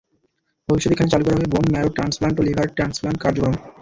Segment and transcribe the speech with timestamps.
[0.69, 3.55] ভবিষ্যতে এখানে চালু করা হবে বোন ম্যারো ট্রান্সপ্ল্যান্ট ও লিভার ট্রান্সপ্ল্যান্ট কার্যক্রম।